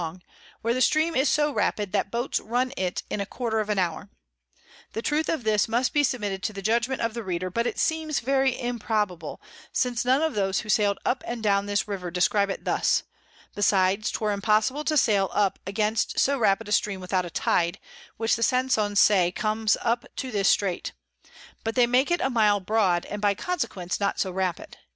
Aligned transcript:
long; 0.01 0.19
where 0.63 0.73
the 0.73 0.81
Stream 0.81 1.15
is 1.15 1.29
so 1.29 1.53
rapid, 1.53 1.91
that 1.91 2.09
Boats 2.09 2.39
run 2.39 2.73
it 2.75 3.03
in 3.11 3.21
a 3.21 3.25
quarter 3.27 3.59
of 3.59 3.69
an 3.69 3.77
hour. 3.77 4.09
The 4.93 5.03
Truth 5.03 5.29
of 5.29 5.43
this 5.43 5.67
must 5.67 5.93
be 5.93 6.03
submitted 6.03 6.41
to 6.41 6.53
the 6.53 6.63
Judgment 6.63 7.01
of 7.01 7.13
the 7.13 7.21
Reader, 7.21 7.51
but 7.51 7.67
it 7.67 7.77
seems 7.77 8.19
very 8.19 8.59
improbable, 8.59 9.39
since 9.71 10.03
none 10.03 10.23
of 10.23 10.33
those 10.33 10.61
who 10.61 10.69
sail'd 10.69 10.97
up 11.05 11.23
and 11.27 11.43
down 11.43 11.67
this 11.67 11.87
River 11.87 12.09
describe 12.09 12.49
it 12.49 12.65
thus: 12.65 13.03
besides, 13.53 14.09
'twere 14.09 14.31
impossible 14.31 14.83
to 14.85 14.97
sail 14.97 15.29
up 15.33 15.59
against 15.67 16.17
so 16.17 16.35
rapid 16.39 16.67
a 16.67 16.71
Stream 16.71 16.99
without 16.99 17.23
a 17.23 17.29
Tide, 17.29 17.79
which 18.17 18.35
the 18.35 18.41
Sansons 18.41 18.99
say 18.99 19.31
comes 19.31 19.77
up 19.81 20.05
to 20.15 20.31
this 20.31 20.49
Strait; 20.49 20.93
but 21.63 21.75
they 21.75 21.85
make 21.85 22.09
it 22.09 22.21
a 22.21 22.29
mile 22.31 22.59
broad, 22.59 23.05
and 23.05 23.21
by 23.21 23.35
consequence 23.35 23.99
not 23.99 24.19
so 24.19 24.31
rapid. 24.31 24.77